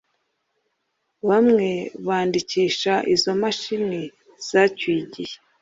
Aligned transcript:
Bamwe 1.29 1.69
bandikisha 2.07 2.93
izo 3.13 3.29
imashini 3.37 4.01
zacyuye 4.49 4.99
igihe 5.07 5.35